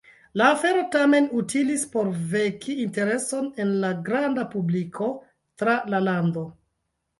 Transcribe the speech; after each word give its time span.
La 0.41 0.45
afero 0.51 0.85
tamen 0.95 1.27
utilis 1.41 1.83
por 1.91 2.09
veki 2.31 2.77
intereson 2.85 3.51
en 3.65 3.77
la 3.85 3.93
granda 4.09 4.49
publiko 4.57 5.13
tra 5.65 5.79
la 5.95 6.05
lando. 6.11 6.49